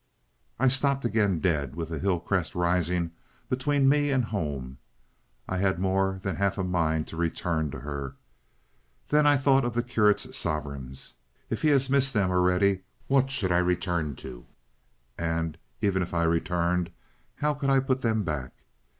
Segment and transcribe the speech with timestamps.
[0.57, 3.11] I stopped again dead, with the hill crest rising
[3.49, 4.79] between me and home.
[5.47, 8.15] I had more than half a mind to return to her.
[9.09, 11.13] Then I thought of the curate's sovereigns.
[11.51, 14.47] If he has missed them already, what should I return to?
[15.19, 16.89] And, even if I returned,
[17.35, 18.63] how could I put them back?